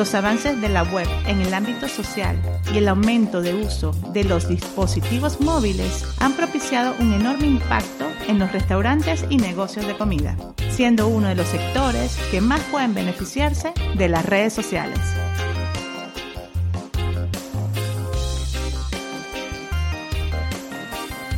[0.00, 2.40] Los avances de la web en el ámbito social
[2.72, 8.38] y el aumento de uso de los dispositivos móviles han propiciado un enorme impacto en
[8.38, 10.38] los restaurantes y negocios de comida,
[10.70, 14.98] siendo uno de los sectores que más pueden beneficiarse de las redes sociales.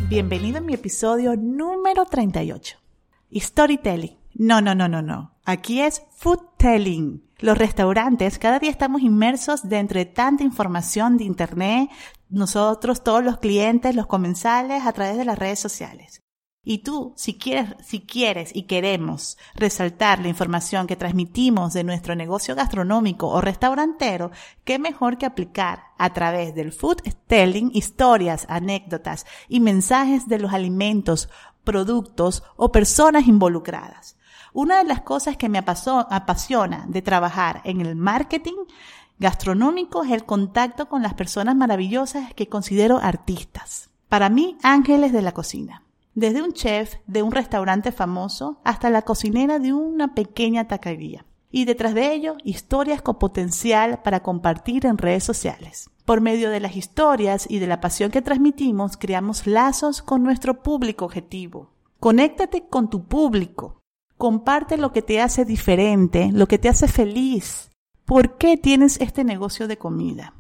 [0.09, 2.79] Bienvenido a mi episodio número 38.
[3.35, 4.17] Storytelling.
[4.35, 5.32] No, no, no, no, no.
[5.45, 7.29] Aquí es food telling.
[7.39, 11.91] Los restaurantes, cada día estamos inmersos de tanta información de Internet,
[12.29, 16.21] nosotros, todos los clientes, los comensales, a través de las redes sociales.
[16.65, 22.15] Y tú, si quieres, si quieres y queremos resaltar la información que transmitimos de nuestro
[22.15, 24.31] negocio gastronómico o restaurantero,
[24.63, 30.53] qué mejor que aplicar a través del food telling historias, anécdotas y mensajes de los
[30.53, 31.29] alimentos,
[31.65, 34.17] productos o personas involucradas.
[34.55, 38.67] Una de las cosas que me apasiona de trabajar en el marketing
[39.19, 43.89] gastronómico es el contacto con las personas maravillosas que considero artistas.
[44.11, 45.85] Para mí, ángeles de la cocina.
[46.15, 51.25] Desde un chef de un restaurante famoso hasta la cocinera de una pequeña taquería.
[51.51, 55.89] Y detrás de ello, historias con potencial para compartir en redes sociales.
[56.05, 60.63] Por medio de las historias y de la pasión que transmitimos, creamos lazos con nuestro
[60.63, 61.71] público objetivo.
[62.01, 63.82] Conéctate con tu público.
[64.23, 67.73] Comparte lo que te hace diferente, lo que te hace feliz.
[68.05, 70.35] ¿Por qué tienes este negocio de comida?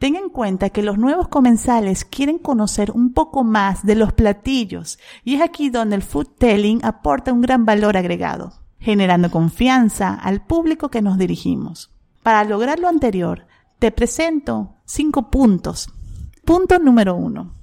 [0.00, 4.98] Ten en cuenta que los nuevos comensales quieren conocer un poco más de los platillos
[5.22, 10.44] y es aquí donde el food telling aporta un gran valor agregado, generando confianza al
[10.44, 11.92] público que nos dirigimos.
[12.24, 13.46] Para lograr lo anterior,
[13.78, 15.92] te presento cinco puntos.
[16.44, 17.54] Punto número uno.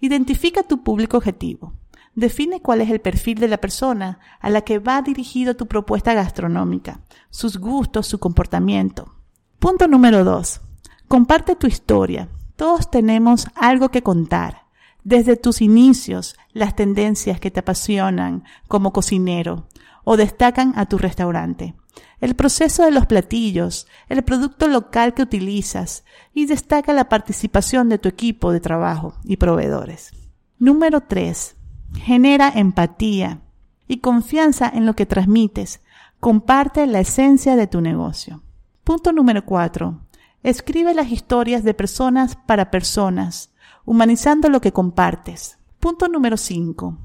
[0.00, 1.74] Identifica tu público objetivo.
[2.16, 6.14] Define cuál es el perfil de la persona a la que va dirigido tu propuesta
[6.14, 9.14] gastronómica, sus gustos, su comportamiento.
[9.58, 10.62] Punto número dos.
[11.08, 12.30] Comparte tu historia.
[12.56, 14.62] Todos tenemos algo que contar.
[15.04, 19.68] Desde tus inicios, las tendencias que te apasionan como cocinero
[20.02, 21.74] o destacan a tu restaurante.
[22.20, 27.98] El proceso de los platillos, el producto local que utilizas y destaca la participación de
[27.98, 30.12] tu equipo de trabajo y proveedores.
[30.58, 31.55] Número 3.
[31.96, 33.40] Genera empatía
[33.88, 35.80] y confianza en lo que transmites.
[36.20, 38.42] Comparte la esencia de tu negocio.
[38.84, 40.00] Punto número 4.
[40.42, 43.50] Escribe las historias de personas para personas,
[43.84, 45.58] humanizando lo que compartes.
[45.80, 46.96] Punto número 5.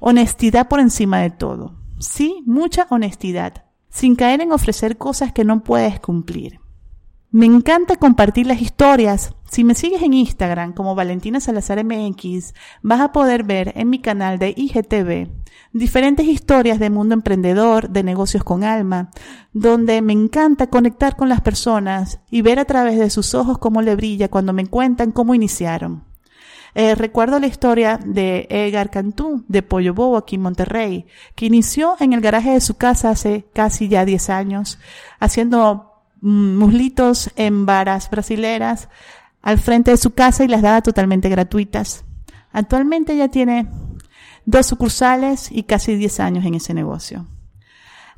[0.00, 1.74] Honestidad por encima de todo.
[1.98, 6.60] Sí, mucha honestidad, sin caer en ofrecer cosas que no puedes cumplir.
[7.30, 9.34] Me encanta compartir las historias.
[9.50, 13.98] Si me sigues en Instagram como Valentina Salazar MX, vas a poder ver en mi
[14.00, 15.28] canal de IGTV
[15.72, 19.10] diferentes historias de mundo emprendedor, de negocios con alma,
[19.52, 23.82] donde me encanta conectar con las personas y ver a través de sus ojos cómo
[23.82, 26.04] le brilla cuando me cuentan cómo iniciaron.
[26.74, 31.96] Eh, recuerdo la historia de Edgar Cantú, de Pollo Bobo aquí en Monterrey, que inició
[31.98, 34.78] en el garaje de su casa hace casi ya 10 años,
[35.18, 35.87] haciendo
[36.20, 38.88] muslitos en varas brasileras
[39.42, 42.04] al frente de su casa y las daba totalmente gratuitas.
[42.52, 43.68] Actualmente ya tiene
[44.44, 47.26] dos sucursales y casi 10 años en ese negocio.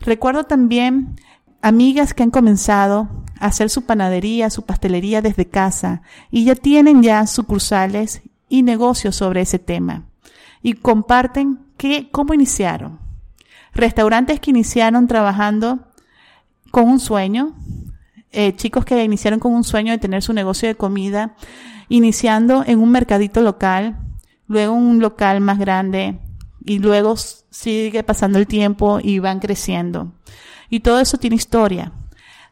[0.00, 1.16] Recuerdo también
[1.62, 3.08] amigas que han comenzado
[3.38, 9.16] a hacer su panadería, su pastelería desde casa y ya tienen ya sucursales y negocios
[9.16, 10.04] sobre ese tema
[10.62, 12.98] y comparten que, cómo iniciaron.
[13.72, 15.80] Restaurantes que iniciaron trabajando
[16.70, 17.54] con un sueño,
[18.32, 21.34] eh, chicos que iniciaron con un sueño de tener su negocio de comida,
[21.88, 23.98] iniciando en un mercadito local,
[24.46, 26.18] luego un local más grande
[26.64, 30.12] y luego sigue pasando el tiempo y van creciendo.
[30.68, 31.92] Y todo eso tiene historia.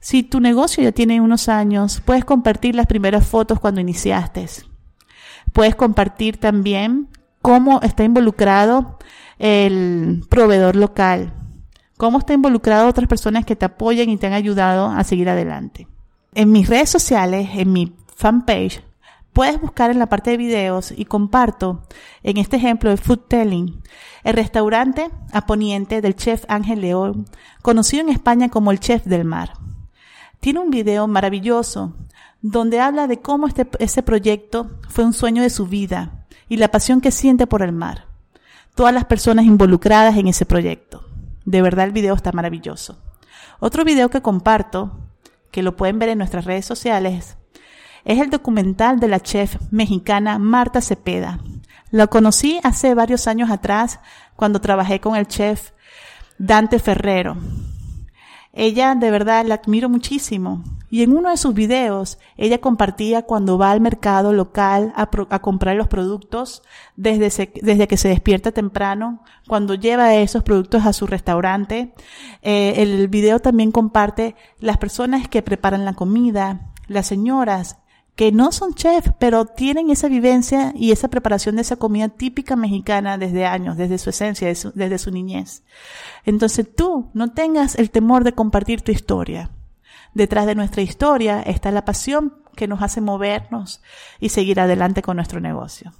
[0.00, 4.46] Si tu negocio ya tiene unos años, puedes compartir las primeras fotos cuando iniciaste.
[5.52, 7.08] Puedes compartir también
[7.42, 8.98] cómo está involucrado
[9.38, 11.32] el proveedor local,
[11.98, 15.86] cómo está involucrado otras personas que te apoyan y te han ayudado a seguir adelante.
[16.34, 18.82] En mis redes sociales, en mi fanpage,
[19.32, 21.82] puedes buscar en la parte de videos y comparto,
[22.22, 23.82] en este ejemplo de Food Telling,
[24.22, 27.26] el restaurante a poniente del chef Ángel León,
[27.62, 29.52] conocido en España como el chef del mar.
[30.40, 31.94] Tiene un video maravilloso
[32.42, 36.70] donde habla de cómo este, ese proyecto fue un sueño de su vida y la
[36.70, 38.06] pasión que siente por el mar.
[38.76, 41.07] Todas las personas involucradas en ese proyecto.
[41.48, 42.98] De verdad el video está maravilloso.
[43.58, 44.98] Otro video que comparto,
[45.50, 47.38] que lo pueden ver en nuestras redes sociales,
[48.04, 51.40] es el documental de la chef mexicana Marta Cepeda.
[51.90, 53.98] Lo conocí hace varios años atrás
[54.36, 55.70] cuando trabajé con el chef
[56.36, 57.38] Dante Ferrero.
[58.52, 60.64] Ella de verdad la admiro muchísimo.
[60.90, 65.76] Y en uno de sus videos, ella compartía cuando va al mercado local a, comprar
[65.76, 66.62] los productos
[66.96, 71.92] desde, desde, que se despierta temprano, cuando lleva esos productos a su restaurante.
[72.40, 77.76] Eh, el video también comparte las personas que preparan la comida, las señoras
[78.18, 82.56] que no son chefs, pero tienen esa vivencia y esa preparación de esa comida típica
[82.56, 85.62] mexicana desde años, desde su esencia, desde su niñez.
[86.24, 89.52] Entonces tú no tengas el temor de compartir tu historia.
[90.14, 93.82] Detrás de nuestra historia está la pasión que nos hace movernos
[94.18, 95.92] y seguir adelante con nuestro negocio.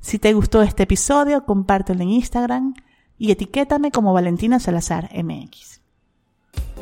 [0.00, 2.74] Si te gustó este episodio, compártelo en Instagram
[3.16, 5.77] y etiquétame como Valentina Salazar MX.